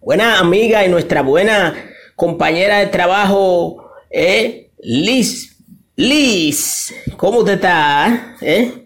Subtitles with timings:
[0.00, 1.74] buena amiga y nuestra buena
[2.16, 4.70] compañera de trabajo, eh?
[4.78, 5.56] Liz?
[5.96, 8.36] Liz, ¿cómo te está?
[8.40, 8.84] Eh?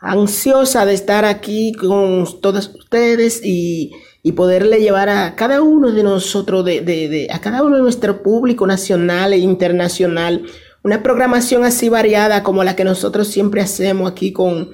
[0.00, 6.02] ansiosa de estar aquí con todos ustedes y, y poderle llevar a cada uno de
[6.02, 10.44] nosotros, de, de, a cada uno de nuestro público nacional e internacional,
[10.84, 14.70] una programación así variada como la que nosotros siempre hacemos aquí con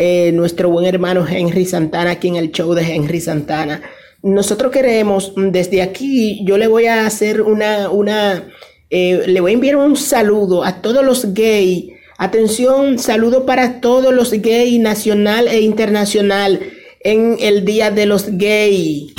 [0.00, 3.82] eh, nuestro buen hermano Henry Santana, aquí en el show de Henry Santana.
[4.22, 8.44] Nosotros queremos, desde aquí, yo le voy a hacer una, una,
[8.90, 14.12] eh, le voy a enviar un saludo a todos los gays Atención, saludo para todos
[14.12, 16.58] los gays nacional e internacional
[17.00, 19.12] en el Día de los Gays.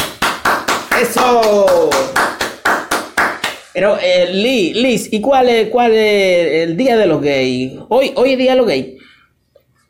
[1.02, 1.90] Eso.
[3.74, 4.28] Pero, eh,
[4.74, 7.72] Liz, ¿y cuál es, cuál es el Día de los Gays?
[7.88, 8.88] Hoy, hoy es Día de los Gays.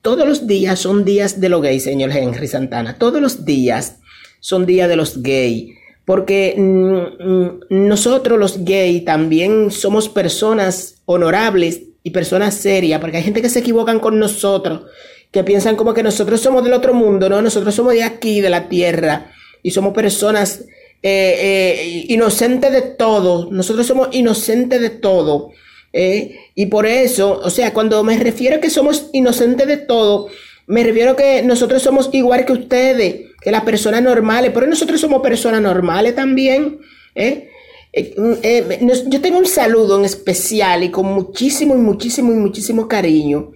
[0.01, 2.97] Todos los días son días de los gays, señor Henry Santana.
[2.97, 3.97] Todos los días
[4.39, 5.75] son días de los gays.
[6.05, 13.23] Porque mm, mm, nosotros los gays también somos personas honorables y personas serias, porque hay
[13.23, 14.83] gente que se equivocan con nosotros,
[15.31, 18.49] que piensan como que nosotros somos del otro mundo, no, nosotros somos de aquí, de
[18.49, 20.61] la tierra, y somos personas
[21.03, 21.35] eh,
[21.83, 25.51] eh, inocentes de todo, nosotros somos inocentes de todo.
[25.91, 30.29] Eh, y por eso, o sea, cuando me refiero a que somos inocentes de todo,
[30.69, 35.01] me refiero a que nosotros somos igual que ustedes, que las personas normales, pero nosotros
[35.01, 36.79] somos personas normales también.
[37.15, 37.49] ¿eh?
[37.91, 38.13] Eh,
[38.43, 43.53] eh, yo tengo un saludo en especial y con muchísimo y muchísimo y muchísimo cariño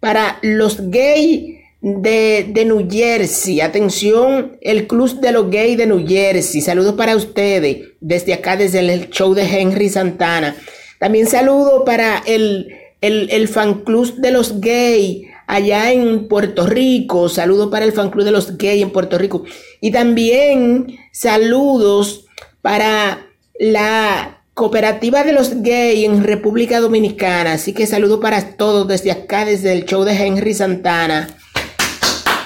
[0.00, 3.60] para los gays de, de, New Jersey.
[3.60, 6.62] Atención, el Club de los Gays de New Jersey.
[6.62, 10.56] Saludos para ustedes desde acá, desde el show de Henry Santana.
[11.00, 17.30] También saludo para el, el, el fan club de los gays allá en Puerto Rico.
[17.30, 19.44] Saludos para el fan club de los gays en Puerto Rico.
[19.80, 22.26] Y también saludos
[22.60, 23.26] para
[23.58, 27.54] la cooperativa de los gays en República Dominicana.
[27.54, 31.34] Así que saludo para todos desde acá, desde el show de Henry Santana.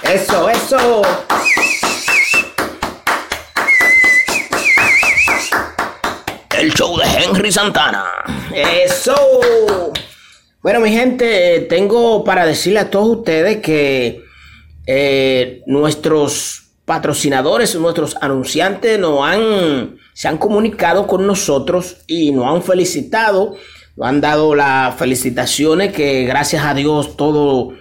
[0.01, 1.01] Eso, eso.
[6.65, 8.05] El show de Henry Santana.
[8.51, 9.13] Eso.
[10.63, 14.23] Bueno, mi gente, tengo para decirle a todos ustedes que
[14.87, 22.63] eh, nuestros patrocinadores, nuestros anunciantes nos han se han comunicado con nosotros y nos han
[22.63, 23.55] felicitado,
[23.95, 27.73] nos han dado las felicitaciones que gracias a Dios todo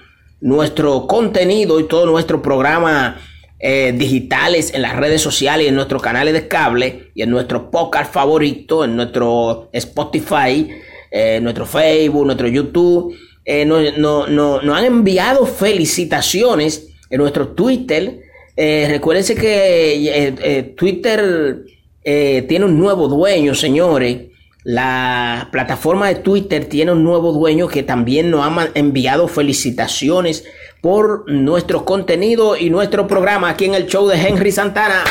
[0.43, 3.17] nuestro contenido y todo nuestro programa
[3.59, 8.13] eh, digitales en las redes sociales en nuestros canales de cable y en nuestro podcast
[8.13, 10.69] favorito, en nuestro Spotify,
[11.11, 17.49] eh, nuestro Facebook, nuestro YouTube, eh, nos no, no, no han enviado felicitaciones en nuestro
[17.49, 18.21] Twitter.
[18.57, 21.65] Eh, recuérdense que Twitter
[22.05, 24.19] eh, tiene un nuevo dueño, señores.
[24.65, 30.45] La plataforma de Twitter tiene un nuevo dueño que también nos ha enviado felicitaciones
[30.81, 35.05] por nuestro contenido y nuestro programa aquí en el show de Henry Santana.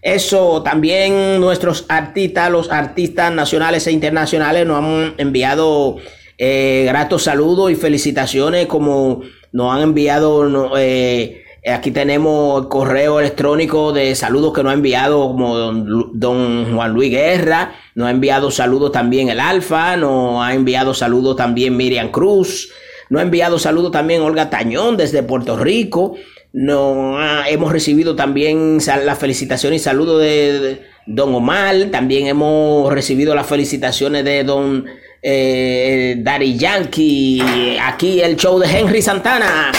[0.00, 5.98] Eso también nuestros artistas, los artistas nacionales e internacionales nos han enviado
[6.42, 9.20] Eh, gratos saludos y felicitaciones como
[9.52, 15.72] nos han enviado, eh, aquí tenemos correo electrónico de saludos que nos ha enviado como
[16.14, 21.36] don, Juan Luis Guerra, nos ha enviado saludos también el Alfa, nos ha enviado saludos
[21.36, 22.70] también Miriam Cruz,
[23.10, 26.14] nos ha enviado saludos también Olga Tañón desde Puerto Rico,
[26.52, 32.92] no hemos recibido también sal- la felicitación y saludos de, de don Omar, también hemos
[32.92, 34.86] recibido las felicitaciones de don
[35.22, 39.70] eh, Daddy Yankee, aquí el show de Henry Santana.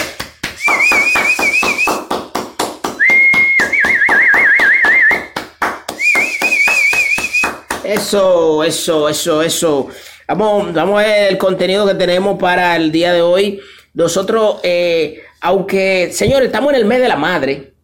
[7.92, 9.88] Eso, eso, eso, eso.
[10.26, 13.60] Vamos, vamos a ver el contenido que tenemos para el día de hoy.
[13.92, 17.74] Nosotros, eh, aunque, señores, estamos en el mes de la madre.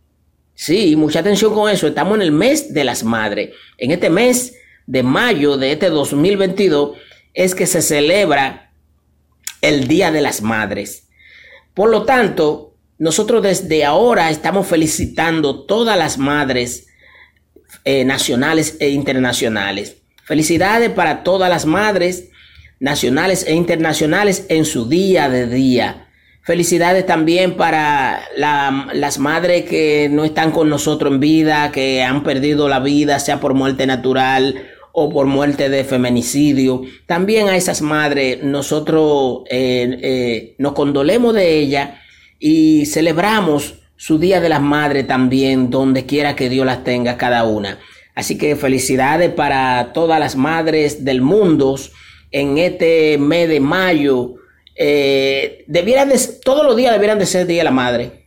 [0.55, 1.87] Sí, mucha atención con eso.
[1.87, 3.51] Estamos en el mes de las madres.
[3.77, 4.55] En este mes
[4.87, 6.97] de mayo de este 2022
[7.35, 8.73] es que se celebra
[9.61, 11.09] el Día de las Madres.
[11.75, 16.88] Por lo tanto, nosotros desde ahora estamos felicitando todas las madres
[17.91, 19.97] eh, nacionales e internacionales.
[20.27, 22.29] Felicidades para todas las madres
[22.81, 26.09] nacionales e internacionales en su día de día.
[26.43, 32.23] Felicidades también para la- las madres que no están con nosotros en vida, que han
[32.23, 34.55] perdido la vida, sea por muerte natural
[34.93, 36.83] o por muerte de feminicidio.
[37.07, 41.91] También a esas madres nosotros eh, eh, nos condolemos de ellas
[42.39, 47.45] y celebramos su Día de las Madres también, donde quiera que Dios las tenga cada
[47.45, 47.79] una.
[48.15, 51.77] Así que felicidades para todas las madres del mundo
[52.31, 54.37] en este mes de mayo.
[54.75, 58.27] Eh, debieran de, todos los días debieran de ser Día de la Madre.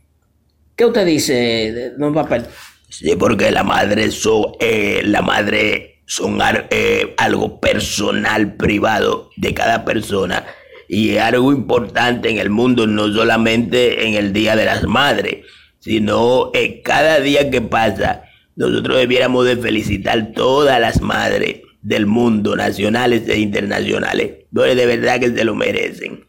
[0.76, 2.44] ¿Qué usted dice, don Papel?
[2.88, 6.38] Sí, porque la madre son, eh, la madre son
[6.70, 10.44] eh, algo personal, privado de cada persona
[10.88, 15.46] y es algo importante en el mundo, no solamente en el Día de las Madres,
[15.82, 18.22] sino eh, cada día que pasa,
[18.54, 25.18] nosotros debiéramos de felicitar todas las madres del mundo, nacionales e internacionales, porque de verdad
[25.18, 26.24] que se lo merecen.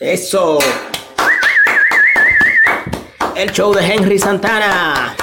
[0.00, 0.58] Eso.
[3.36, 5.14] El show de Henry Santana.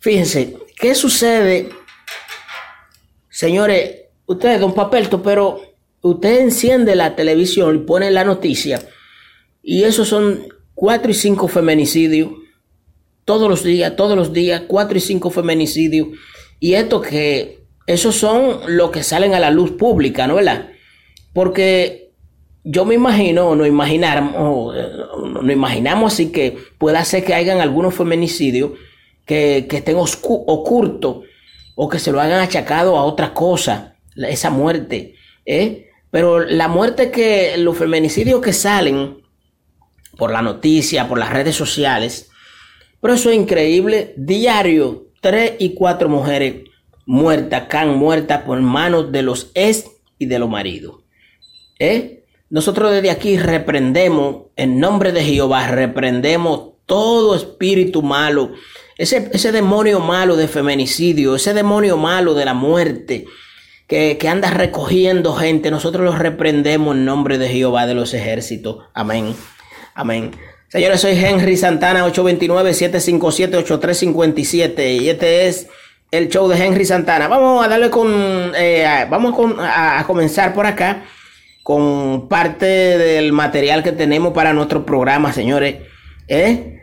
[0.00, 1.68] Fíjense, ¿qué sucede?
[3.28, 3.94] Señores,
[4.24, 5.60] ustedes, don Papelto, pero
[6.00, 8.80] usted enciende la televisión y pone la noticia
[9.68, 10.46] y esos son
[10.76, 12.30] cuatro y cinco feminicidios.
[13.24, 16.06] Todos los días, todos los días, cuatro y cinco feminicidios.
[16.60, 20.68] Y esto que, esos son los que salen a la luz pública, ¿no verdad?
[21.32, 22.12] Porque
[22.62, 24.76] yo me imagino, no imaginamos,
[25.42, 28.70] no imaginamos así que pueda ser que hayan algunos feminicidios
[29.24, 31.24] que, que estén ocultos
[31.74, 35.16] o que se lo hayan achacado a otra cosa, esa muerte.
[35.44, 35.88] ¿eh?
[36.12, 39.25] Pero la muerte que, los feminicidios que salen
[40.16, 42.30] por la noticia, por las redes sociales,
[43.00, 46.64] pero eso es increíble, diario, tres y cuatro mujeres
[47.04, 49.86] muertas, can muertas por manos de los ex
[50.18, 50.96] y de los maridos.
[51.78, 52.24] ¿Eh?
[52.48, 58.52] Nosotros desde aquí reprendemos, en nombre de Jehová, reprendemos todo espíritu malo,
[58.96, 63.26] ese, ese demonio malo de feminicidio, ese demonio malo de la muerte,
[63.86, 68.78] que, que anda recogiendo gente, nosotros lo reprendemos en nombre de Jehová de los ejércitos.
[68.94, 69.34] Amén.
[69.96, 70.30] Amén.
[70.68, 75.68] Señores, soy Henry Santana, 829-757-8357, y este es
[76.10, 77.28] el show de Henry Santana.
[77.28, 81.04] Vamos a darle con, eh, vamos con- a, a comenzar por acá
[81.62, 85.76] con parte del material que tenemos para nuestro programa, señores.
[86.28, 86.74] ¿Eh?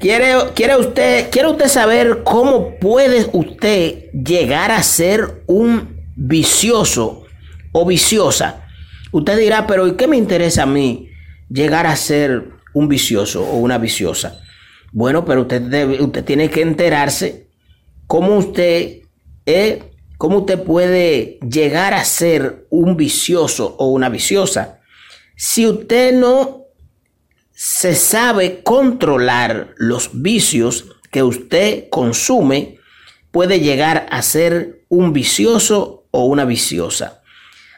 [0.00, 7.26] ¿Quiere, quiere, usted, ¿Quiere usted saber cómo puede usted llegar a ser un vicioso
[7.70, 8.64] o viciosa?
[9.12, 11.10] Usted dirá, pero ¿y qué me interesa a mí
[11.50, 14.40] llegar a ser un vicioso o una viciosa?
[14.92, 17.48] Bueno, pero usted, debe, usted tiene que enterarse
[18.06, 19.00] cómo usted,
[19.46, 19.82] eh,
[20.18, 24.80] cómo usted puede llegar a ser un vicioso o una viciosa.
[25.36, 26.66] Si usted no
[27.52, 32.78] se sabe controlar los vicios que usted consume,
[33.30, 37.21] puede llegar a ser un vicioso o una viciosa,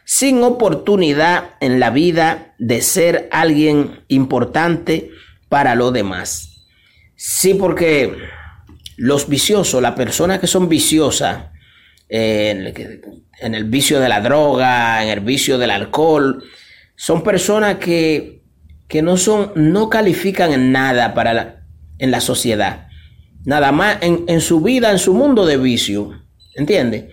[0.05, 5.11] sin oportunidad en la vida de ser alguien importante
[5.49, 6.67] para los demás.
[7.17, 8.17] Sí, porque
[8.97, 11.47] los viciosos, las personas que son viciosas,
[12.09, 12.51] eh,
[13.41, 16.45] en, el, vicio de la droga, en el vicio del alcohol,
[16.97, 18.45] son personas que
[18.89, 21.63] que no son, no califican en nada para la,
[21.99, 22.89] en la sociedad.
[23.45, 26.23] Nada más en, en, su vida, en su mundo de vicio.
[26.55, 27.11] ¿Entiende?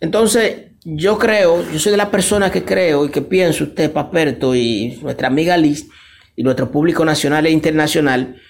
[0.00, 4.54] Entonces, yo creo, yo soy de la persona que creo y que pienso, usted, Paperto,
[4.54, 5.88] y nuestra amiga Liz,
[6.34, 8.40] y nuestro público nacional e internacional,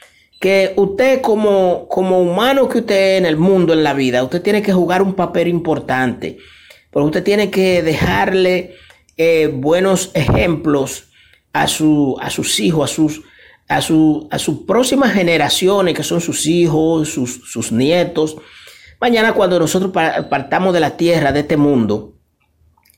[0.41, 4.43] que usted como, como humano que usted es en el mundo, en la vida, usted
[4.43, 6.39] tiene que jugar un papel importante,
[6.91, 8.75] porque usted tiene que dejarle
[9.17, 11.09] eh, buenos ejemplos
[11.53, 13.23] a, su, a sus hijos, a sus,
[13.69, 18.37] a, su, a sus próximas generaciones, que son sus hijos, sus, sus nietos.
[19.01, 22.15] Mañana cuando nosotros partamos de la tierra, de este mundo,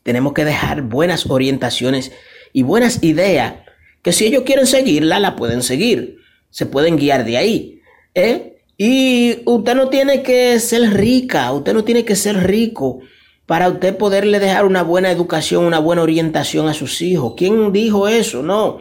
[0.05, 2.13] tenemos que dejar buenas orientaciones
[2.53, 3.55] y buenas ideas,
[4.03, 6.23] que si ellos quieren seguirla, la pueden seguir
[6.55, 7.81] se pueden guiar de ahí.
[8.15, 8.59] ¿eh?
[8.79, 13.01] Y usted no tiene que ser rica, usted no tiene que ser rico
[13.45, 17.35] para usted poderle dejar una buena educación, una buena orientación a sus hijos.
[17.37, 18.45] ¿Quién dijo eso?
[18.45, 18.79] No.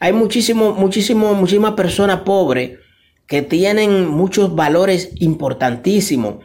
[0.00, 2.78] Hay muchísimo, muchísimo, muchísimas personas pobres
[3.26, 6.36] que tienen muchos valores importantísimos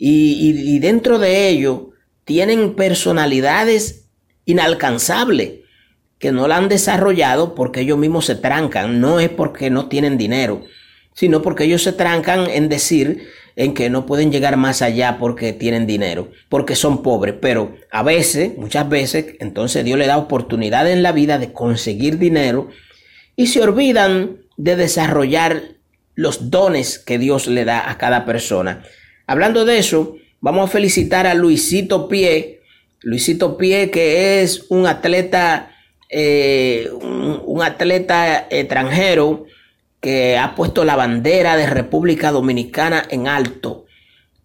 [0.00, 1.82] y, y dentro de ellos
[2.26, 4.10] tienen personalidades
[4.44, 5.60] inalcanzables
[6.18, 10.18] que no la han desarrollado porque ellos mismos se trancan, no es porque no tienen
[10.18, 10.64] dinero,
[11.14, 15.52] sino porque ellos se trancan en decir en que no pueden llegar más allá porque
[15.52, 20.90] tienen dinero, porque son pobres, pero a veces, muchas veces, entonces Dios le da oportunidad
[20.90, 22.68] en la vida de conseguir dinero
[23.36, 25.62] y se olvidan de desarrollar
[26.16, 28.82] los dones que Dios le da a cada persona.
[29.26, 32.60] Hablando de eso, vamos a felicitar a Luisito Pie,
[33.00, 35.72] Luisito Pie que es un atleta
[36.08, 39.46] eh, un, atleta extranjero
[39.98, 43.86] que ha puesto la bandera de República Dominicana en alto.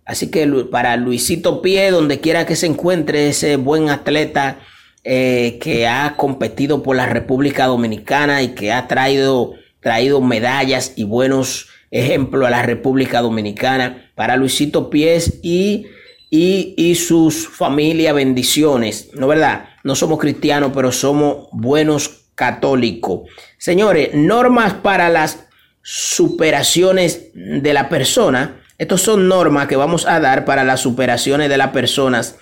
[0.03, 4.57] Así que para Luisito Pie, donde quiera que se encuentre ese buen atleta
[5.03, 11.03] eh, que ha competido por la República Dominicana y que ha traído, traído medallas y
[11.03, 15.85] buenos ejemplos a la República Dominicana, para Luisito Pies y,
[16.29, 19.65] y, y sus familias, bendiciones, ¿no verdad?
[19.83, 23.21] no somos cristianos, pero somos buenos católicos.
[23.57, 25.47] Señores, normas para las
[25.81, 28.61] superaciones de la persona.
[28.77, 32.37] Estas son normas que vamos a dar para las superaciones de las personas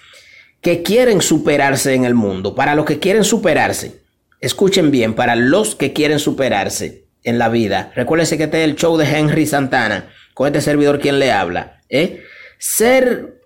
[0.62, 2.56] que quieren superarse en el mundo.
[2.56, 4.02] Para los que quieren superarse.
[4.42, 7.92] Escuchen bien, para los que quieren superarse en la vida.
[7.96, 11.82] Recuérdense que este es el show de Henry Santana, con este servidor quien le habla.
[11.90, 12.24] ¿eh?
[12.58, 13.42] Ser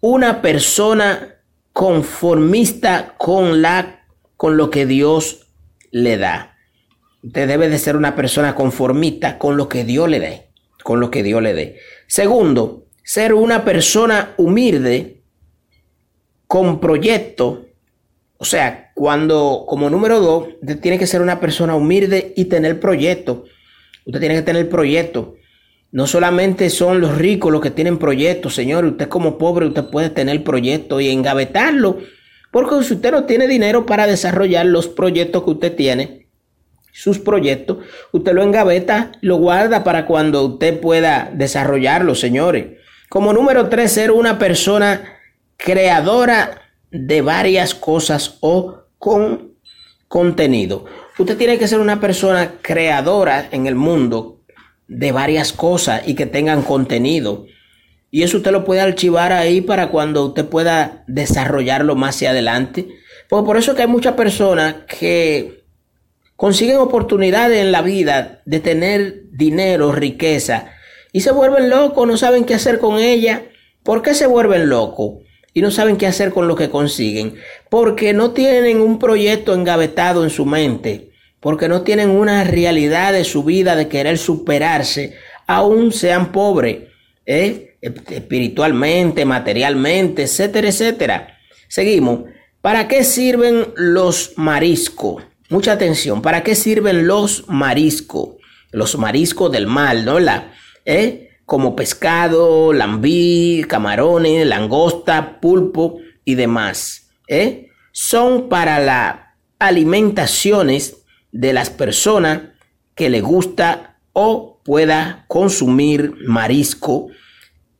[0.00, 1.36] una persona
[1.72, 4.00] conformista con la
[4.36, 5.48] con lo que Dios
[5.90, 6.56] le da.
[7.22, 10.48] Usted debe de ser una persona conformista con lo que Dios le dé,
[10.82, 11.78] con lo que Dios le dé.
[12.06, 15.22] Segundo, ser una persona humilde
[16.46, 17.66] con proyecto.
[18.42, 22.80] O sea, cuando como número dos, usted tiene que ser una persona humilde y tener
[22.80, 23.44] proyecto.
[24.06, 25.34] Usted tiene que tener proyecto.
[25.92, 28.86] No solamente son los ricos los que tienen proyectos, señor.
[28.86, 31.98] Usted como pobre, usted puede tener proyectos y engavetarlo.
[32.50, 36.26] Porque si usted no tiene dinero para desarrollar los proyectos que usted tiene,
[36.94, 42.78] sus proyectos, usted lo engaveta, lo guarda para cuando usted pueda desarrollarlos, señores.
[43.10, 45.04] Como número tres, ser una persona
[45.58, 49.54] creadora de varias cosas o con
[50.08, 50.84] contenido.
[51.18, 54.40] Usted tiene que ser una persona creadora en el mundo
[54.88, 57.46] de varias cosas y que tengan contenido.
[58.10, 62.88] Y eso usted lo puede archivar ahí para cuando usted pueda desarrollarlo más hacia adelante.
[63.28, 65.62] Porque por eso que hay muchas personas que
[66.34, 70.72] consiguen oportunidades en la vida de tener dinero, riqueza,
[71.12, 73.44] y se vuelven locos, no saben qué hacer con ella.
[73.82, 75.22] ¿Por qué se vuelven locos?
[75.52, 77.36] Y no saben qué hacer con lo que consiguen.
[77.68, 83.24] Porque no tienen un proyecto engavetado en su mente porque no tienen una realidad de
[83.24, 85.16] su vida de querer superarse,
[85.46, 86.88] aún sean pobres,
[87.26, 87.78] ¿eh?
[87.80, 91.38] espiritualmente, materialmente, etcétera, etcétera.
[91.66, 92.24] Seguimos.
[92.60, 95.24] ¿Para qué sirven los mariscos?
[95.48, 96.20] Mucha atención.
[96.20, 98.36] ¿Para qué sirven los mariscos?
[98.70, 100.18] Los mariscos del mal, ¿no?
[100.84, 101.29] ¿eh?
[101.50, 107.10] Como pescado, lambí, camarones, langosta, pulpo y demás.
[107.26, 107.70] ¿eh?
[107.90, 109.16] Son para las
[109.58, 110.98] alimentaciones
[111.32, 112.42] de las personas
[112.94, 117.08] que le gusta o pueda consumir marisco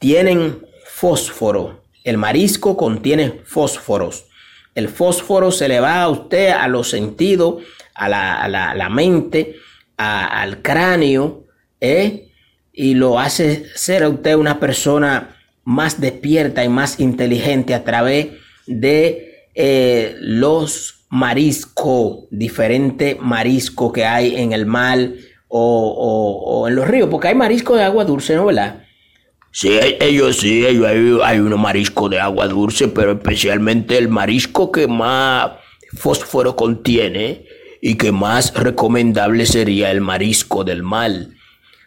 [0.00, 1.84] tienen fósforo.
[2.02, 4.24] El marisco contiene fósforos.
[4.74, 7.62] El fósforo se le va a usted a los sentidos,
[7.94, 9.54] a la, mente,
[9.96, 11.44] al cráneo,
[11.80, 12.29] ¿eh?
[12.80, 18.28] Y lo hace ser a usted una persona más despierta y más inteligente a través
[18.66, 25.10] de eh, los marisco, diferente marisco que hay en el mar
[25.49, 28.46] o, en los ríos, porque hay marisco de agua dulce, ¿no?
[28.46, 28.82] ¿Verdad?
[29.50, 34.72] Sí, ellos sí, ellos hay, hay unos mariscos de agua dulce, pero especialmente el marisco
[34.72, 35.50] que más
[35.99, 37.44] fósforo contiene
[37.82, 41.37] y que más recomendable sería el marisco del mal.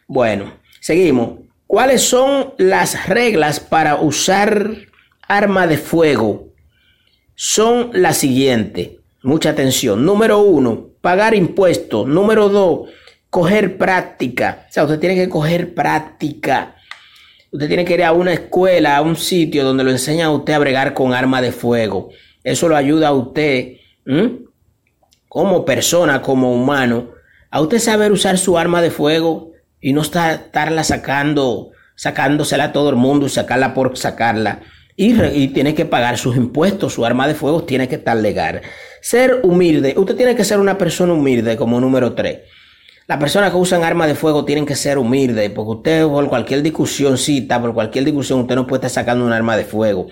[0.06, 1.40] Bueno, seguimos.
[1.66, 4.70] ¿Cuáles son las reglas para usar
[5.28, 6.50] arma de fuego?
[7.36, 8.90] Son las siguientes.
[9.24, 10.06] Mucha atención.
[10.06, 12.06] Número uno, pagar impuestos.
[12.06, 12.90] Número dos,
[13.30, 14.68] coger práctica.
[14.70, 16.76] O sea, usted tiene que coger práctica.
[17.50, 20.52] Usted tiene que ir a una escuela, a un sitio donde lo enseña a usted
[20.52, 22.10] a bregar con arma de fuego.
[22.44, 23.78] Eso lo ayuda a usted
[25.30, 27.12] como persona, como humano,
[27.50, 29.53] a usted saber usar su arma de fuego
[29.84, 34.62] y no estarla sacando, sacándosela a todo el mundo y sacarla por sacarla.
[34.96, 38.62] Y, y, tiene que pagar sus impuestos, su arma de fuego tiene que estar legal.
[39.02, 42.40] Ser humilde, usted tiene que ser una persona humilde como número tres.
[43.08, 46.62] Las personas que usan armas de fuego tienen que ser humildes, porque usted por cualquier
[46.62, 50.08] discusión cita, por cualquier discusión, usted no puede estar sacando un arma de fuego,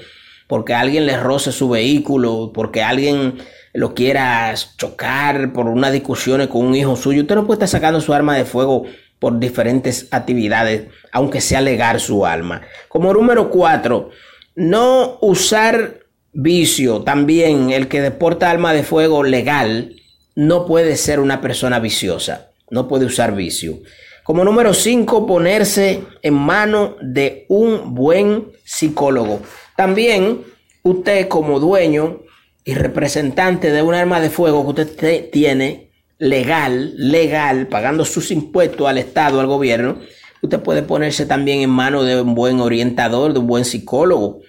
[0.47, 3.37] porque alguien le roce su vehículo, porque alguien
[3.73, 8.01] lo quiera chocar por unas discusiones con un hijo suyo, usted no puede estar sacando
[8.01, 8.83] su arma de fuego
[9.21, 12.63] por diferentes actividades, aunque sea legal su arma.
[12.87, 14.09] Como número cuatro,
[14.55, 15.99] no usar
[16.33, 17.03] vicio.
[17.03, 19.95] También el que deporta arma de fuego legal
[20.35, 23.77] no puede ser una persona viciosa, no puede usar vicio.
[24.23, 29.41] Como número cinco, ponerse en mano de un buen psicólogo.
[29.77, 30.41] También
[30.81, 32.21] usted como dueño
[32.65, 35.90] y representante de un arma de fuego que usted tiene
[36.21, 39.97] legal, legal, pagando sus impuestos al Estado, al gobierno,
[40.43, 44.41] usted puede ponerse también en manos de un buen orientador, de un buen psicólogo,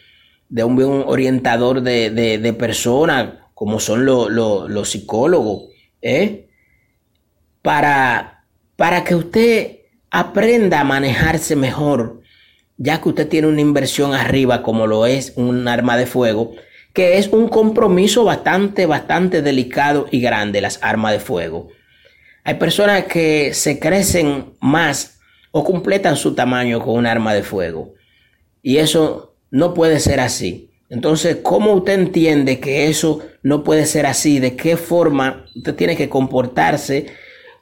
[0.51, 5.71] de un buen orientador de, de, personas, como son los psicólogos,
[6.03, 6.51] ¿eh?
[7.63, 8.45] para,
[8.77, 9.79] para que usted
[10.11, 12.21] aprenda a manejarse mejor,
[12.77, 16.53] ya que usted tiene una inversión arriba, como lo es un arma de fuego,
[16.93, 21.69] que es un compromiso bastante, bastante delicado y grande, las armas de fuego.
[22.45, 25.21] Hay personas que se crecen más
[25.53, 27.95] o completan su tamaño con un arma de fuego.
[28.63, 30.71] Y eso no puede ser así.
[30.89, 34.41] Entonces, ¿cómo usted entiende que eso no puede ser así?
[34.41, 37.07] ¿De qué forma usted tiene que comportarse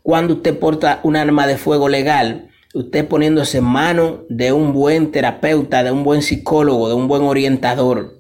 [0.03, 2.51] cuando usted porta un arma de fuego legal?
[2.75, 7.23] Usted poniéndose en mano de un buen terapeuta, de un buen psicólogo, de un buen
[7.23, 8.20] orientador,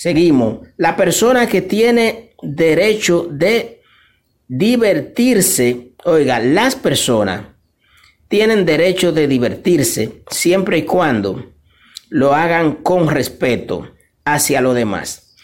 [0.00, 0.60] Seguimos.
[0.78, 3.82] La persona que tiene derecho de
[4.48, 7.42] divertirse, oiga, las personas
[8.26, 11.52] tienen derecho de divertirse siempre y cuando
[12.08, 13.90] lo hagan con respeto
[14.24, 15.34] hacia lo demás.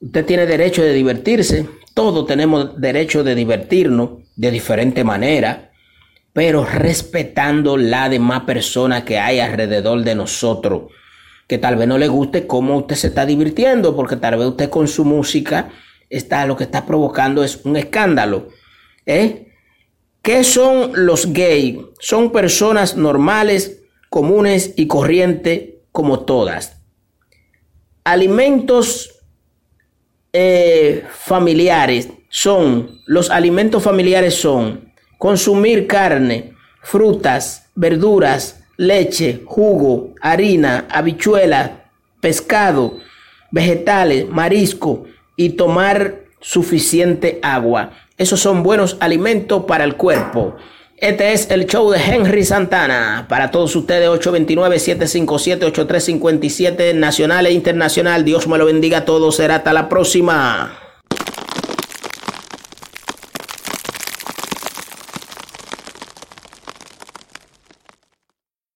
[0.00, 5.72] Usted tiene derecho de divertirse, todos tenemos derecho de divertirnos de diferente manera,
[6.32, 10.92] pero respetando la demás persona que hay alrededor de nosotros
[11.48, 14.68] que tal vez no le guste cómo usted se está divirtiendo, porque tal vez usted
[14.68, 15.70] con su música
[16.10, 18.50] está, lo que está provocando es un escándalo.
[19.06, 19.48] ¿eh?
[20.22, 21.78] ¿Qué son los gays?
[22.00, 23.80] Son personas normales,
[24.10, 26.82] comunes y corrientes como todas.
[28.04, 29.22] Alimentos
[30.34, 41.90] eh, familiares son, los alimentos familiares son consumir carne, frutas, verduras, leche, jugo, harina, habichuela,
[42.20, 42.96] pescado,
[43.50, 45.04] vegetales, marisco
[45.36, 47.90] y tomar suficiente agua.
[48.16, 50.56] Esos son buenos alimentos para el cuerpo.
[50.96, 53.26] Este es el show de Henry Santana.
[53.28, 58.24] Para todos ustedes, 829-757-8357, nacional e internacional.
[58.24, 59.36] Dios me lo bendiga a todos.
[59.36, 60.87] Será hasta la próxima.